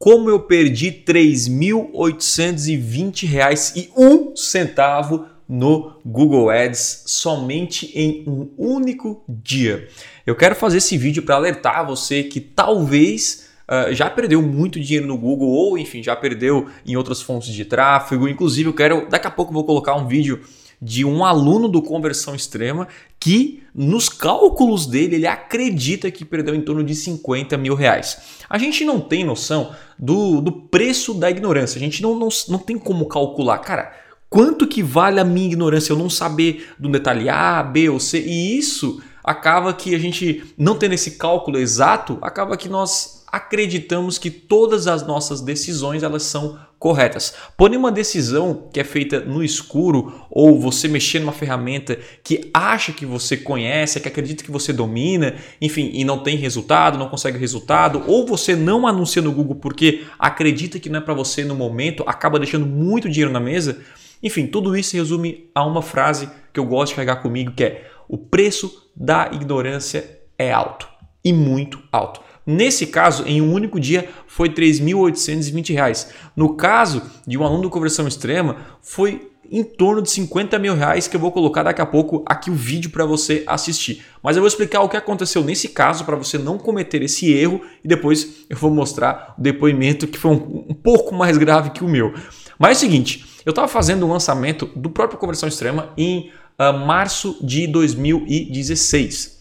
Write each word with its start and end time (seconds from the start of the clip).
como 0.00 0.28
eu 0.30 0.40
perdi 0.40 0.88
R$ 0.88 1.04
3.820 1.06 3.76
e 3.76 3.92
um 3.94 4.34
centavo 4.34 5.26
no 5.46 5.92
Google 6.02 6.48
Ads 6.48 7.02
somente 7.04 7.92
em 7.94 8.24
um 8.26 8.48
único 8.56 9.22
dia. 9.28 9.86
Eu 10.26 10.34
quero 10.34 10.54
fazer 10.54 10.78
esse 10.78 10.96
vídeo 10.96 11.22
para 11.22 11.34
alertar 11.34 11.86
você 11.86 12.22
que 12.22 12.40
talvez 12.40 13.50
uh, 13.68 13.92
já 13.92 14.08
perdeu 14.08 14.40
muito 14.40 14.80
dinheiro 14.80 15.06
no 15.06 15.18
Google 15.18 15.50
ou 15.50 15.76
enfim 15.76 16.02
já 16.02 16.16
perdeu 16.16 16.66
em 16.86 16.96
outras 16.96 17.20
fontes 17.20 17.52
de 17.52 17.66
tráfego. 17.66 18.26
Inclusive 18.26 18.70
eu 18.70 18.74
quero 18.74 19.06
daqui 19.06 19.26
a 19.26 19.30
pouco 19.30 19.52
vou 19.52 19.64
colocar 19.64 19.94
um 19.96 20.08
vídeo 20.08 20.40
de 20.80 21.04
um 21.04 21.24
aluno 21.24 21.68
do 21.68 21.82
Conversão 21.82 22.34
Extrema 22.34 22.88
que, 23.18 23.62
nos 23.74 24.08
cálculos 24.08 24.86
dele, 24.86 25.16
ele 25.16 25.26
acredita 25.26 26.10
que 26.10 26.24
perdeu 26.24 26.54
em 26.54 26.62
torno 26.62 26.82
de 26.82 26.94
50 26.94 27.58
mil 27.58 27.74
reais. 27.74 28.18
A 28.48 28.56
gente 28.56 28.84
não 28.84 28.98
tem 28.98 29.22
noção 29.22 29.72
do, 29.98 30.40
do 30.40 30.50
preço 30.50 31.12
da 31.12 31.30
ignorância, 31.30 31.76
a 31.76 31.80
gente 31.80 32.00
não, 32.02 32.18
não, 32.18 32.28
não 32.48 32.58
tem 32.58 32.78
como 32.78 33.06
calcular. 33.06 33.58
Cara, 33.58 33.92
quanto 34.30 34.66
que 34.66 34.82
vale 34.82 35.20
a 35.20 35.24
minha 35.24 35.48
ignorância 35.48 35.92
eu 35.92 35.98
não 35.98 36.08
saber 36.08 36.72
do 36.78 36.88
detalhe 36.88 37.28
A, 37.28 37.62
B 37.62 37.90
ou 37.90 38.00
C? 38.00 38.18
E 38.18 38.56
isso 38.56 39.02
acaba 39.22 39.74
que 39.74 39.94
a 39.94 39.98
gente, 39.98 40.42
não 40.56 40.76
tendo 40.76 40.94
esse 40.94 41.12
cálculo 41.12 41.58
exato, 41.58 42.18
acaba 42.22 42.56
que 42.56 42.68
nós 42.68 43.20
acreditamos 43.30 44.18
que 44.18 44.30
todas 44.30 44.86
as 44.86 45.06
nossas 45.06 45.40
decisões 45.40 46.02
elas 46.02 46.24
são 46.24 46.58
corretas. 46.80 47.34
Porém, 47.58 47.76
uma 47.76 47.92
decisão 47.92 48.68
que 48.72 48.80
é 48.80 48.84
feita 48.84 49.20
no 49.20 49.44
escuro 49.44 50.24
ou 50.30 50.58
você 50.58 50.88
mexer 50.88 51.20
numa 51.20 51.30
ferramenta 51.30 51.98
que 52.24 52.50
acha 52.54 52.90
que 52.90 53.04
você 53.04 53.36
conhece, 53.36 54.00
que 54.00 54.08
acredita 54.08 54.42
que 54.42 54.50
você 54.50 54.72
domina, 54.72 55.34
enfim, 55.60 55.90
e 55.92 56.02
não 56.04 56.22
tem 56.22 56.38
resultado, 56.38 56.98
não 56.98 57.10
consegue 57.10 57.36
resultado, 57.36 58.02
ou 58.06 58.26
você 58.26 58.56
não 58.56 58.86
anuncia 58.86 59.20
no 59.20 59.30
Google 59.30 59.56
porque 59.56 60.04
acredita 60.18 60.80
que 60.80 60.88
não 60.88 61.00
é 61.00 61.02
para 61.02 61.12
você 61.12 61.44
no 61.44 61.54
momento, 61.54 62.02
acaba 62.06 62.38
deixando 62.38 62.64
muito 62.64 63.10
dinheiro 63.10 63.30
na 63.30 63.40
mesa. 63.40 63.78
Enfim, 64.22 64.46
tudo 64.46 64.74
isso 64.74 64.90
se 64.90 64.96
resume 64.96 65.50
a 65.54 65.62
uma 65.62 65.82
frase 65.82 66.30
que 66.50 66.58
eu 66.58 66.64
gosto 66.64 66.92
de 66.92 66.96
carregar 66.96 67.16
comigo, 67.16 67.52
que 67.52 67.62
é: 67.62 67.90
o 68.08 68.16
preço 68.16 68.90
da 68.96 69.28
ignorância 69.30 70.18
é 70.38 70.50
alto 70.50 70.88
e 71.22 71.30
muito 71.30 71.78
alto. 71.92 72.22
Nesse 72.46 72.86
caso, 72.86 73.24
em 73.26 73.40
um 73.40 73.52
único 73.52 73.78
dia, 73.78 74.08
foi 74.26 74.48
R$ 74.48 74.54
3.820. 74.54 76.08
No 76.34 76.56
caso 76.56 77.02
de 77.26 77.36
um 77.36 77.44
aluno 77.44 77.64
de 77.64 77.68
conversão 77.68 78.08
extrema, 78.08 78.56
foi 78.80 79.30
em 79.50 79.64
torno 79.64 80.00
de 80.00 80.10
50 80.10 80.58
mil 80.58 80.74
reais 80.74 81.08
que 81.08 81.16
eu 81.16 81.20
vou 81.20 81.32
colocar 81.32 81.64
daqui 81.64 81.80
a 81.80 81.86
pouco 81.86 82.22
aqui 82.24 82.50
o 82.50 82.54
vídeo 82.54 82.90
para 82.90 83.04
você 83.04 83.42
assistir. 83.46 84.04
Mas 84.22 84.36
eu 84.36 84.42
vou 84.42 84.46
explicar 84.46 84.80
o 84.82 84.88
que 84.88 84.96
aconteceu 84.96 85.42
nesse 85.42 85.68
caso 85.70 86.04
para 86.04 86.14
você 86.14 86.38
não 86.38 86.56
cometer 86.56 87.02
esse 87.02 87.32
erro 87.32 87.60
e 87.82 87.88
depois 87.88 88.44
eu 88.48 88.56
vou 88.56 88.70
mostrar 88.70 89.34
o 89.36 89.42
depoimento 89.42 90.06
que 90.06 90.18
foi 90.18 90.30
um, 90.30 90.66
um 90.68 90.74
pouco 90.74 91.14
mais 91.14 91.36
grave 91.36 91.70
que 91.70 91.82
o 91.82 91.88
meu. 91.88 92.14
Mas 92.58 92.70
é 92.70 92.72
o 92.72 92.80
seguinte, 92.80 93.24
eu 93.44 93.50
estava 93.50 93.66
fazendo 93.66 94.06
um 94.06 94.10
lançamento 94.10 94.66
do 94.76 94.90
próprio 94.90 95.18
Conversão 95.18 95.48
Extrema 95.48 95.92
em 95.96 96.30
uh, 96.58 96.72
março 96.86 97.36
de 97.42 97.66
2016. 97.66 99.39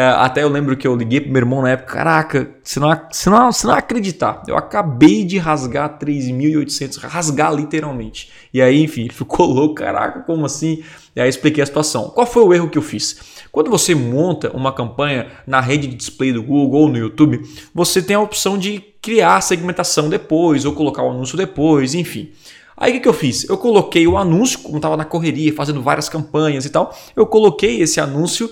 até 0.00 0.42
eu 0.42 0.48
lembro 0.48 0.74
que 0.74 0.86
eu 0.86 0.96
liguei 0.96 1.20
pro 1.20 1.30
meu 1.30 1.40
irmão 1.40 1.60
na 1.60 1.70
época, 1.70 1.92
caraca, 1.92 2.50
você 2.64 2.80
não, 2.80 2.88
você 3.10 3.28
não, 3.28 3.50
não 3.64 3.74
acreditar, 3.74 4.42
eu 4.48 4.56
acabei 4.56 5.22
de 5.22 5.36
rasgar 5.36 5.98
3.800, 5.98 6.98
rasgar 7.00 7.54
literalmente. 7.54 8.30
E 8.54 8.62
aí, 8.62 8.82
enfim, 8.82 9.08
ficou 9.10 9.44
louco, 9.52 9.74
caraca, 9.74 10.20
como 10.20 10.46
assim? 10.46 10.82
E 11.14 11.20
aí 11.20 11.28
expliquei 11.28 11.62
a 11.62 11.66
situação. 11.66 12.08
Qual 12.08 12.26
foi 12.26 12.42
o 12.42 12.54
erro 12.54 12.70
que 12.70 12.78
eu 12.78 12.82
fiz? 12.82 13.44
Quando 13.52 13.70
você 13.70 13.94
monta 13.94 14.50
uma 14.56 14.72
campanha 14.72 15.26
na 15.46 15.60
rede 15.60 15.86
de 15.86 15.94
display 15.94 16.32
do 16.32 16.42
Google 16.42 16.80
ou 16.80 16.88
no 16.88 16.96
YouTube, 16.96 17.42
você 17.74 18.00
tem 18.00 18.16
a 18.16 18.20
opção 18.20 18.56
de 18.56 18.82
criar 19.02 19.42
segmentação 19.42 20.08
depois 20.08 20.64
ou 20.64 20.72
colocar 20.72 21.02
o 21.02 21.10
anúncio 21.10 21.36
depois, 21.36 21.94
enfim. 21.94 22.30
Aí 22.74 22.92
o 22.92 22.94
que, 22.94 23.00
que 23.00 23.08
eu 23.08 23.12
fiz? 23.12 23.46
Eu 23.48 23.58
coloquei 23.58 24.06
o 24.06 24.16
anúncio, 24.16 24.60
como 24.60 24.76
estava 24.76 24.96
na 24.96 25.04
correria, 25.04 25.52
fazendo 25.52 25.82
várias 25.82 26.08
campanhas 26.08 26.64
e 26.64 26.70
tal, 26.70 26.96
eu 27.14 27.26
coloquei 27.26 27.82
esse 27.82 28.00
anúncio 28.00 28.50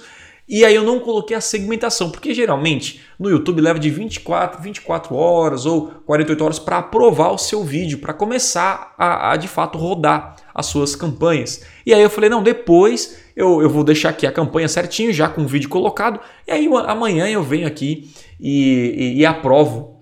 e 0.51 0.65
aí 0.65 0.75
eu 0.75 0.83
não 0.83 0.99
coloquei 0.99 1.37
a 1.37 1.41
segmentação, 1.41 2.11
porque 2.11 2.35
geralmente 2.35 3.01
no 3.17 3.31
YouTube 3.31 3.61
leva 3.61 3.79
de 3.79 3.89
24, 3.89 4.61
24 4.61 5.15
horas 5.15 5.65
ou 5.65 5.93
48 6.05 6.45
horas 6.45 6.59
para 6.59 6.79
aprovar 6.79 7.31
o 7.31 7.39
seu 7.39 7.63
vídeo, 7.63 7.99
para 7.99 8.13
começar 8.13 8.93
a, 8.99 9.31
a, 9.31 9.37
de 9.37 9.47
fato 9.47 9.79
rodar 9.79 10.35
as 10.53 10.67
suas 10.67 10.97
campanhas. 10.97 11.63
E 11.87 11.95
aí 11.95 12.03
eu 12.03 12.11
falei, 12.11 12.29
não, 12.29 12.43
depois 12.43 13.17
eu, 13.37 13.63
eu 13.63 13.71
vou 13.71 13.85
deixar 13.85 14.09
aqui 14.09 14.27
a 14.27 14.33
campanha 14.33 14.67
certinho, 14.67 15.13
já 15.13 15.29
com 15.29 15.43
o 15.43 15.47
vídeo 15.47 15.69
colocado, 15.69 16.19
e 16.49 16.51
aí 16.51 16.69
amanhã 16.85 17.29
eu 17.29 17.45
venho 17.45 17.69
aqui 17.69 18.11
e, 18.41 19.15
e, 19.17 19.21
e 19.21 19.27
aprovo 19.27 20.01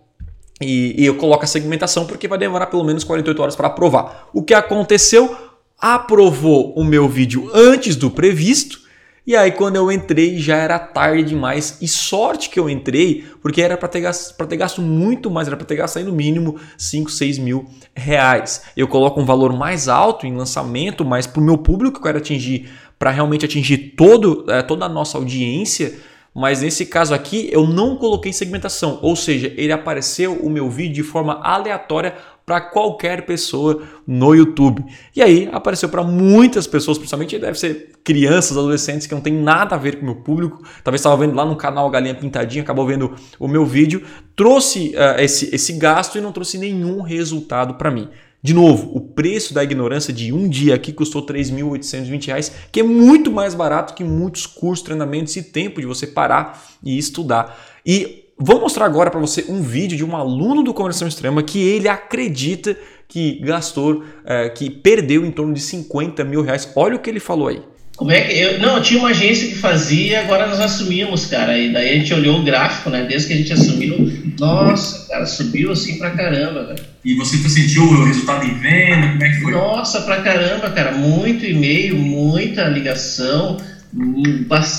e, 0.62 1.02
e, 1.02 1.06
eu 1.06 1.16
coloco 1.16 1.44
a 1.44 1.46
segmentação 1.46 2.06
porque 2.06 2.26
vai 2.26 2.38
demorar 2.38 2.66
pelo 2.66 2.84
menos 2.84 3.04
48 3.04 3.42
horas 3.42 3.54
para 3.54 3.68
aprovar. 3.68 4.28
O 4.32 4.42
que 4.42 4.54
aconteceu? 4.54 5.36
Aprovou 5.78 6.72
o 6.74 6.82
meu 6.82 7.06
vídeo 7.06 7.50
antes 7.54 7.94
do 7.94 8.10
previsto 8.10 8.87
e 9.28 9.36
aí 9.36 9.52
quando 9.52 9.76
eu 9.76 9.92
entrei 9.92 10.38
já 10.38 10.56
era 10.56 10.78
tarde 10.78 11.22
demais. 11.22 11.76
E 11.82 11.86
sorte 11.86 12.48
que 12.48 12.58
eu 12.58 12.70
entrei 12.70 13.26
porque 13.42 13.60
era 13.60 13.76
para 13.76 13.86
ter, 13.86 14.00
gasto, 14.00 14.34
ter 14.46 14.56
gasto 14.56 14.80
muito 14.80 15.30
mais, 15.30 15.46
era 15.46 15.54
para 15.54 15.66
ter 15.66 15.76
gasto 15.76 15.98
aí 15.98 16.02
no 16.02 16.14
mínimo 16.14 16.58
5, 16.78 17.10
6 17.10 17.38
mil 17.38 17.68
reais. 17.94 18.62
Eu 18.74 18.88
coloco 18.88 19.20
um 19.20 19.26
valor 19.26 19.52
mais 19.52 19.86
alto 19.86 20.26
em 20.26 20.34
lançamento, 20.34 21.04
mas 21.04 21.26
para 21.26 21.42
o 21.42 21.44
meu 21.44 21.58
público 21.58 21.92
que 21.92 21.98
eu 21.98 22.04
quero 22.04 22.16
atingir, 22.16 22.70
para 22.98 23.10
realmente 23.10 23.44
atingir 23.44 23.92
todo, 23.98 24.46
é, 24.48 24.62
toda 24.62 24.86
a 24.86 24.88
nossa 24.88 25.18
audiência, 25.18 25.98
mas 26.34 26.62
nesse 26.62 26.86
caso 26.86 27.12
aqui 27.12 27.50
eu 27.52 27.66
não 27.66 27.96
coloquei 27.96 28.32
segmentação, 28.32 28.98
ou 29.02 29.14
seja, 29.14 29.52
ele 29.58 29.72
apareceu 29.72 30.36
o 30.36 30.48
meu 30.48 30.70
vídeo 30.70 30.94
de 30.94 31.02
forma 31.02 31.38
aleatória 31.42 32.14
para 32.48 32.62
qualquer 32.62 33.26
pessoa 33.26 33.82
no 34.06 34.34
YouTube. 34.34 34.82
E 35.14 35.20
aí 35.20 35.50
apareceu 35.52 35.86
para 35.90 36.02
muitas 36.02 36.66
pessoas, 36.66 36.96
principalmente 36.96 37.38
deve 37.38 37.58
ser 37.58 37.90
crianças, 38.02 38.56
adolescentes 38.56 39.06
que 39.06 39.14
não 39.14 39.20
tem 39.20 39.34
nada 39.34 39.74
a 39.74 39.78
ver 39.78 39.96
com 39.96 40.02
o 40.02 40.04
meu 40.06 40.14
público. 40.14 40.62
Talvez 40.82 41.02
estava 41.02 41.14
vendo 41.18 41.34
lá 41.34 41.44
no 41.44 41.56
canal 41.56 41.90
Galinha 41.90 42.14
Pintadinha, 42.14 42.62
acabou 42.62 42.86
vendo 42.86 43.14
o 43.38 43.46
meu 43.46 43.66
vídeo, 43.66 44.02
trouxe 44.34 44.94
uh, 44.96 45.20
esse, 45.20 45.54
esse 45.54 45.74
gasto 45.74 46.16
e 46.16 46.22
não 46.22 46.32
trouxe 46.32 46.56
nenhum 46.56 47.02
resultado 47.02 47.74
para 47.74 47.90
mim. 47.90 48.08
De 48.42 48.54
novo, 48.54 48.96
o 48.96 49.00
preço 49.02 49.52
da 49.52 49.62
ignorância 49.62 50.10
de 50.10 50.32
um 50.32 50.48
dia 50.48 50.74
aqui 50.74 50.90
custou 50.90 51.20
R$ 51.20 51.34
3.820, 51.34 52.50
que 52.72 52.80
é 52.80 52.82
muito 52.82 53.30
mais 53.30 53.54
barato 53.54 53.92
que 53.92 54.02
muitos 54.02 54.46
cursos, 54.46 54.82
treinamentos 54.82 55.36
e 55.36 55.42
tempo 55.42 55.82
de 55.82 55.86
você 55.86 56.06
parar 56.06 56.64
e 56.82 56.96
estudar. 56.96 57.58
E 57.84 58.27
Vou 58.40 58.60
mostrar 58.60 58.84
agora 58.84 59.10
para 59.10 59.18
você 59.18 59.44
um 59.48 59.60
vídeo 59.60 59.96
de 59.96 60.04
um 60.04 60.14
aluno 60.16 60.62
do 60.62 60.72
Conversão 60.72 61.08
Extrema 61.08 61.42
que 61.42 61.58
ele 61.58 61.88
acredita 61.88 62.76
que 63.08 63.40
gastou, 63.40 64.04
é, 64.24 64.48
que 64.48 64.70
perdeu 64.70 65.26
em 65.26 65.30
torno 65.32 65.52
de 65.52 65.60
50 65.60 66.22
mil 66.22 66.42
reais. 66.42 66.70
Olha 66.76 66.94
o 66.94 66.98
que 67.00 67.10
ele 67.10 67.18
falou 67.18 67.48
aí. 67.48 67.60
Como 67.96 68.12
é 68.12 68.20
que 68.20 68.38
eu 68.38 68.60
não 68.60 68.80
tinha 68.80 69.00
uma 69.00 69.08
agência 69.08 69.48
que 69.48 69.56
fazia, 69.56 70.20
agora 70.20 70.46
nós 70.46 70.60
assumimos, 70.60 71.26
cara. 71.26 71.58
E 71.58 71.72
daí 71.72 71.90
a 71.90 71.94
gente 71.94 72.14
olhou 72.14 72.38
o 72.38 72.44
gráfico, 72.44 72.90
né? 72.90 73.04
Desde 73.08 73.26
que 73.26 73.34
a 73.34 73.36
gente 73.38 73.52
assumiu, 73.52 74.08
nossa, 74.38 75.08
cara, 75.08 75.26
subiu 75.26 75.72
assim 75.72 75.98
pra 75.98 76.10
caramba, 76.12 76.64
velho. 76.64 76.84
E 77.04 77.16
você 77.16 77.36
sentiu 77.48 77.82
o 77.82 78.04
resultado 78.04 78.44
em 78.44 78.54
venda? 78.54 79.08
Como 79.08 79.24
é 79.24 79.28
que 79.30 79.40
foi? 79.40 79.50
Nossa, 79.50 80.02
pra 80.02 80.22
caramba, 80.22 80.70
cara. 80.70 80.92
Muito 80.92 81.44
e-mail, 81.44 81.96
muita 81.96 82.68
ligação. 82.68 83.56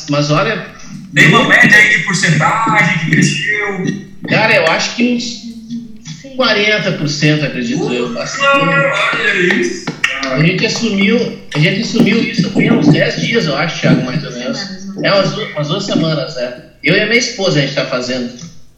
Mas 0.10 0.32
olha, 0.32 0.66
Tem 1.14 1.28
uma 1.30 1.48
média 1.48 1.78
aí 1.78 1.98
de 1.98 2.04
porcentagem 2.04 3.00
que 3.00 3.12
cresceu? 3.12 4.08
Cara, 4.28 4.56
eu 4.56 4.68
acho 4.68 4.96
que 4.96 5.16
uns 5.16 5.50
40%, 6.38 7.44
acredito 7.44 7.92
eu. 7.92 8.22
Assim, 8.22 8.42
Olha 8.42 9.56
isso. 9.56 9.86
a 10.24 10.40
gente 10.40 10.66
assumiu, 10.66 11.40
a 11.56 11.60
gente 11.60 11.82
assumiu 11.82 12.24
isso 12.24 12.50
tem 12.52 12.72
uns 12.72 12.88
10 12.88 13.22
dias, 13.22 13.46
eu 13.46 13.58
acho, 13.58 13.82
Thiago, 13.82 14.06
mais 14.06 14.24
ou 14.24 14.32
menos. 14.32 14.60
É 15.02 15.12
umas 15.12 15.32
duas, 15.34 15.52
umas 15.52 15.68
duas 15.68 15.86
semanas, 15.86 16.36
né? 16.36 16.54
Eu 16.84 16.96
e 16.96 17.02
a 17.02 17.06
minha 17.06 17.18
esposa 17.18 17.60
a 17.60 17.62
gente 17.62 17.74
tá 17.74 17.86
fazendo. 17.86 18.32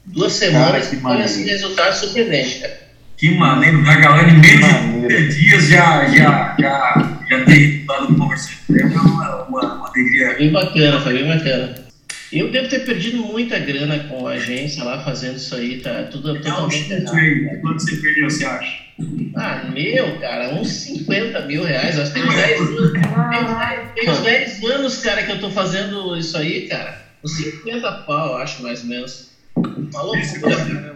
Duas 0.06 0.34
semanas 0.34 0.88
que 0.88 0.96
e 0.96 1.00
foi 1.00 1.22
esse 1.22 1.44
resultado 1.44 1.94
surpreendente, 1.94 2.60
cara. 2.60 2.82
Que 3.18 3.36
maneiro, 3.36 3.88
a 3.88 3.96
galera 3.96 4.30
em 4.30 4.40
menos 4.40 4.68
de 4.68 4.74
Maneiro. 4.74 5.08
30 5.08 5.34
dias 5.34 5.68
já, 5.68 6.06
já, 6.08 6.56
já, 6.60 7.18
já 7.30 7.46
tem 7.46 7.60
resultado 7.60 8.08
do 8.08 8.16
conversão 8.16 8.52
extrema. 8.52 8.94
É 8.94 9.00
uma, 9.00 9.44
uma, 9.44 9.74
uma 9.76 9.90
alegria. 9.90 10.28
Foi 10.28 10.36
bem 10.38 10.52
bacana, 10.52 11.02
foi 11.02 11.14
bem 11.14 11.28
bacana. 11.28 11.76
Eu 12.32 12.50
devo 12.50 12.70
ter 12.70 12.80
perdido 12.86 13.18
muita 13.18 13.60
grana 13.60 14.00
com 14.00 14.26
a 14.26 14.32
agência 14.32 14.84
lá 14.84 15.04
fazendo 15.04 15.36
isso 15.36 15.54
aí, 15.54 15.82
tá 15.82 16.04
tudo 16.04 16.34
Dá 16.34 16.40
um 16.40 16.42
totalmente 16.42 16.92
errado. 16.92 17.62
Quanto 17.62 17.82
você 17.82 17.96
perdeu, 17.98 18.30
você 18.30 18.46
acha? 18.46 18.84
Ah, 19.36 19.70
meu, 19.74 20.20
cara, 20.20 20.54
uns 20.54 20.70
50 20.70 21.46
mil 21.46 21.64
reais. 21.64 21.96
10 21.96 22.16
anos. 22.16 22.92
Tem 22.94 23.42
uns 23.44 23.54
10 23.60 23.94
tem 23.96 24.10
uns 24.10 24.20
10 24.20 24.64
anos, 24.64 24.98
cara, 24.98 25.24
que 25.24 25.32
eu 25.32 25.40
tô 25.40 25.52
fazendo 25.52 26.18
isso 26.18 26.38
aí, 26.38 26.68
cara. 26.68 27.06
Uns 27.24 27.36
50 27.36 27.92
pau, 27.92 28.38
acho, 28.38 28.64
mais 28.64 28.82
ou 28.82 28.88
menos. 28.88 29.32
Uma 29.56 30.02
loucura, 30.02 30.56
cara. 30.56 30.96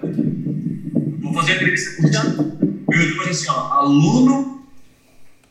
Vou 1.19 1.33
fazer 1.33 1.51
a 1.51 1.55
entrevista 1.55 1.95
com 1.97 2.07
o. 2.07 2.55
Eu 2.93 3.07
digo 3.07 3.21
assim, 3.23 3.49
ó, 3.49 3.73
aluno 3.73 4.63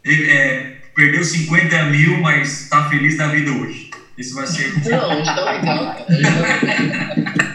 é, 0.06 0.72
perdeu 0.94 1.22
50 1.22 1.84
mil, 1.86 2.20
mas 2.20 2.68
tá 2.70 2.88
feliz 2.88 3.16
da 3.16 3.28
vida 3.28 3.50
hoje. 3.50 3.83
Isso 4.16 4.34
vai 4.34 4.46
ser. 4.46 4.72
Não, 4.88 5.18
hoje 5.18 5.24
tá 5.24 5.34
tá 5.34 5.52
legal. 5.52 5.96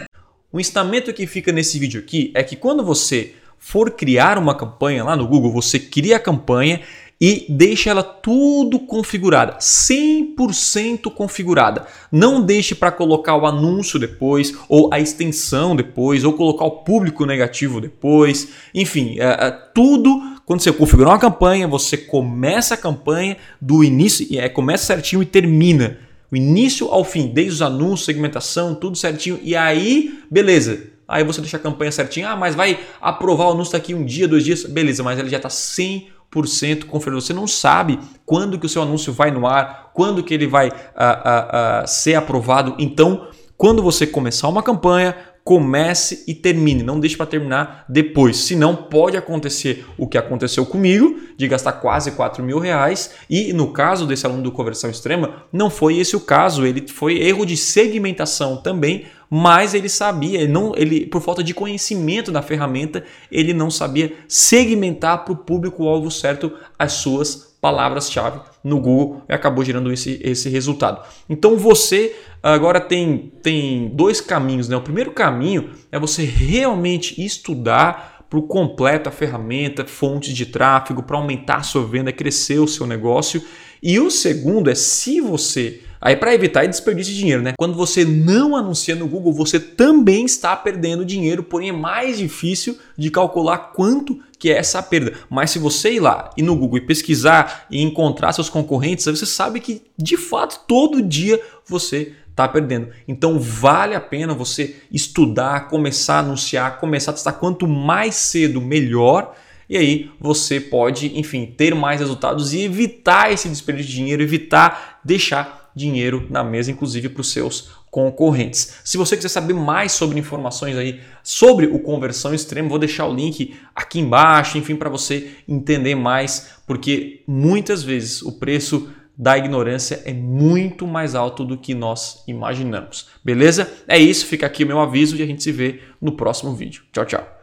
O 0.52 0.58
ensinamento 0.58 1.12
que 1.12 1.28
fica 1.28 1.52
nesse 1.52 1.78
vídeo 1.78 2.00
aqui 2.00 2.32
é 2.34 2.42
que 2.42 2.56
quando 2.56 2.82
você 2.82 3.34
for 3.56 3.88
criar 3.92 4.36
uma 4.36 4.52
campanha 4.52 5.04
lá 5.04 5.14
no 5.14 5.28
Google, 5.28 5.52
você 5.52 5.78
cria 5.78 6.16
a 6.16 6.20
campanha 6.20 6.80
e 7.20 7.46
deixa 7.48 7.90
ela 7.90 8.02
tudo 8.02 8.80
configurada, 8.80 9.58
100% 9.58 11.12
configurada. 11.12 11.86
Não 12.10 12.42
deixe 12.42 12.74
para 12.74 12.90
colocar 12.90 13.36
o 13.36 13.46
anúncio 13.46 13.98
depois, 13.98 14.52
ou 14.68 14.92
a 14.92 14.98
extensão 14.98 15.76
depois, 15.76 16.24
ou 16.24 16.32
colocar 16.32 16.64
o 16.64 16.82
público 16.82 17.26
negativo 17.26 17.80
depois. 17.80 18.48
Enfim, 18.74 19.20
é, 19.20 19.46
é, 19.46 19.50
tudo. 19.50 20.40
Quando 20.46 20.62
você 20.62 20.72
configurar 20.72 21.12
uma 21.12 21.20
campanha, 21.20 21.68
você 21.68 21.96
começa 21.96 22.74
a 22.74 22.76
campanha 22.76 23.36
do 23.60 23.84
início, 23.84 24.26
é, 24.36 24.48
começa 24.48 24.86
certinho 24.86 25.22
e 25.22 25.26
termina. 25.26 26.09
O 26.30 26.36
início 26.36 26.88
ao 26.88 27.04
fim, 27.04 27.28
desde 27.28 27.54
os 27.54 27.62
anúncios, 27.62 28.04
segmentação, 28.04 28.74
tudo 28.74 28.96
certinho. 28.96 29.38
E 29.42 29.56
aí, 29.56 30.22
beleza. 30.30 30.90
Aí 31.08 31.24
você 31.24 31.40
deixa 31.40 31.56
a 31.56 31.60
campanha 31.60 31.90
certinha. 31.90 32.30
Ah, 32.30 32.36
mas 32.36 32.54
vai 32.54 32.78
aprovar 33.00 33.48
o 33.48 33.50
anúncio 33.50 33.72
daqui 33.72 33.92
um 33.94 34.04
dia, 34.04 34.28
dois 34.28 34.44
dias. 34.44 34.64
Beleza, 34.64 35.02
mas 35.02 35.18
ele 35.18 35.28
já 35.28 35.38
está 35.38 35.48
100% 35.48 36.84
configurado. 36.84 37.20
Você 37.20 37.32
não 37.32 37.48
sabe 37.48 37.98
quando 38.24 38.58
que 38.58 38.66
o 38.66 38.68
seu 38.68 38.80
anúncio 38.80 39.12
vai 39.12 39.32
no 39.32 39.44
ar, 39.44 39.90
quando 39.92 40.22
que 40.22 40.32
ele 40.32 40.46
vai 40.46 40.70
ah, 40.94 41.20
ah, 41.24 41.80
ah, 41.82 41.86
ser 41.86 42.14
aprovado. 42.14 42.76
Então, 42.78 43.26
quando 43.56 43.82
você 43.82 44.06
começar 44.06 44.46
uma 44.48 44.62
campanha, 44.62 45.16
comece 45.44 46.24
e 46.26 46.34
termine. 46.34 46.82
Não 46.82 47.00
deixe 47.00 47.16
para 47.16 47.26
terminar 47.26 47.84
depois. 47.88 48.36
Senão 48.36 48.76
pode 48.76 49.16
acontecer 49.16 49.84
o 49.96 50.06
que 50.06 50.18
aconteceu 50.18 50.64
comigo, 50.66 51.18
de 51.36 51.48
gastar 51.48 51.72
quase 51.72 52.12
4 52.12 52.42
mil 52.42 52.58
reais. 52.58 53.12
E 53.28 53.52
no 53.52 53.72
caso 53.72 54.06
desse 54.06 54.26
aluno 54.26 54.42
do 54.42 54.52
Conversão 54.52 54.90
Extrema, 54.90 55.44
não 55.52 55.70
foi 55.70 55.98
esse 55.98 56.14
o 56.14 56.20
caso. 56.20 56.66
Ele 56.66 56.86
foi 56.86 57.18
erro 57.18 57.44
de 57.44 57.56
segmentação 57.56 58.56
também, 58.56 59.06
mas 59.30 59.74
ele 59.74 59.88
sabia, 59.88 60.40
ele 60.40 60.52
não, 60.52 60.72
ele, 60.76 61.06
por 61.06 61.22
falta 61.22 61.44
de 61.44 61.54
conhecimento 61.54 62.32
da 62.32 62.42
ferramenta, 62.42 63.04
ele 63.30 63.54
não 63.54 63.70
sabia 63.70 64.12
segmentar 64.26 65.24
para 65.24 65.32
o 65.32 65.36
público-alvo 65.36 66.10
certo 66.10 66.52
as 66.76 66.94
suas 66.94 67.56
palavras-chave 67.60 68.40
no 68.64 68.80
Google 68.80 69.22
e 69.28 69.32
acabou 69.32 69.64
gerando 69.64 69.92
esse, 69.92 70.20
esse 70.24 70.48
resultado. 70.48 71.06
Então 71.28 71.56
você 71.56 72.16
agora 72.42 72.80
tem, 72.80 73.32
tem 73.40 73.88
dois 73.94 74.20
caminhos. 74.20 74.68
Né? 74.68 74.76
O 74.76 74.82
primeiro 74.82 75.12
caminho 75.12 75.70
é 75.92 75.98
você 75.98 76.24
realmente 76.24 77.24
estudar 77.24 78.24
para 78.28 78.38
o 78.38 78.42
completo 78.42 79.08
a 79.08 79.12
ferramenta, 79.12 79.84
fontes 79.84 80.34
de 80.34 80.46
tráfego, 80.46 81.02
para 81.02 81.16
aumentar 81.16 81.56
a 81.56 81.62
sua 81.62 81.84
venda, 81.84 82.12
crescer 82.12 82.58
o 82.58 82.68
seu 82.68 82.86
negócio. 82.86 83.44
E 83.82 83.98
o 84.00 84.10
segundo 84.10 84.70
é 84.70 84.74
se 84.74 85.20
você 85.20 85.82
Aí 86.00 86.16
para 86.16 86.34
evitar 86.34 86.66
desperdício 86.66 87.12
de 87.12 87.18
dinheiro, 87.18 87.42
né? 87.42 87.52
Quando 87.58 87.74
você 87.74 88.04
não 88.04 88.56
anuncia 88.56 88.94
no 88.94 89.06
Google, 89.06 89.32
você 89.34 89.60
também 89.60 90.24
está 90.24 90.56
perdendo 90.56 91.04
dinheiro, 91.04 91.42
porém 91.42 91.68
é 91.68 91.72
mais 91.72 92.16
difícil 92.16 92.78
de 92.96 93.10
calcular 93.10 93.72
quanto 93.74 94.18
que 94.38 94.50
é 94.50 94.56
essa 94.56 94.82
perda. 94.82 95.12
Mas 95.28 95.50
se 95.50 95.58
você 95.58 95.92
ir 95.92 96.00
lá 96.00 96.30
e 96.36 96.42
no 96.42 96.56
Google 96.56 96.78
e 96.78 96.86
pesquisar 96.86 97.66
e 97.70 97.82
encontrar 97.82 98.32
seus 98.32 98.48
concorrentes, 98.48 99.04
você 99.04 99.26
sabe 99.26 99.60
que 99.60 99.82
de 99.98 100.16
fato 100.16 100.60
todo 100.66 101.02
dia 101.02 101.38
você 101.66 102.14
está 102.30 102.48
perdendo. 102.48 102.88
Então 103.06 103.38
vale 103.38 103.94
a 103.94 104.00
pena 104.00 104.32
você 104.32 104.76
estudar, 104.90 105.68
começar 105.68 106.14
a 106.14 106.20
anunciar, 106.20 106.78
começar 106.78 107.10
a 107.10 107.14
testar 107.14 107.32
quanto 107.34 107.68
mais 107.68 108.14
cedo 108.14 108.60
melhor. 108.60 109.34
E 109.68 109.76
aí 109.76 110.10
você 110.18 110.58
pode, 110.58 111.16
enfim, 111.18 111.46
ter 111.46 111.74
mais 111.74 112.00
resultados 112.00 112.54
e 112.54 112.62
evitar 112.62 113.30
esse 113.30 113.48
desperdício 113.48 113.90
de 113.90 113.96
dinheiro, 113.96 114.22
evitar 114.22 115.00
deixar 115.04 115.59
dinheiro 115.74 116.26
na 116.30 116.42
mesa, 116.42 116.70
inclusive 116.70 117.08
para 117.08 117.20
os 117.20 117.32
seus 117.32 117.70
concorrentes. 117.90 118.74
Se 118.84 118.96
você 118.96 119.16
quiser 119.16 119.28
saber 119.28 119.54
mais 119.54 119.92
sobre 119.92 120.18
informações 120.18 120.76
aí 120.76 121.00
sobre 121.22 121.66
o 121.66 121.80
conversão 121.80 122.32
extremo, 122.32 122.68
vou 122.68 122.78
deixar 122.78 123.06
o 123.06 123.14
link 123.14 123.56
aqui 123.74 123.98
embaixo, 123.98 124.58
enfim, 124.58 124.76
para 124.76 124.88
você 124.88 125.30
entender 125.48 125.94
mais, 125.94 126.50
porque 126.66 127.22
muitas 127.26 127.82
vezes 127.82 128.22
o 128.22 128.38
preço 128.38 128.90
da 129.16 129.36
ignorância 129.36 130.02
é 130.06 130.14
muito 130.14 130.86
mais 130.86 131.14
alto 131.14 131.44
do 131.44 131.58
que 131.58 131.74
nós 131.74 132.22
imaginamos. 132.26 133.08
Beleza? 133.22 133.70
É 133.86 133.98
isso, 133.98 134.24
fica 134.24 134.46
aqui 134.46 134.64
o 134.64 134.66
meu 134.66 134.80
aviso 134.80 135.16
e 135.16 135.22
a 135.22 135.26
gente 135.26 135.42
se 135.42 135.52
vê 135.52 135.80
no 136.00 136.12
próximo 136.12 136.54
vídeo. 136.54 136.84
Tchau, 136.90 137.04
tchau. 137.04 137.39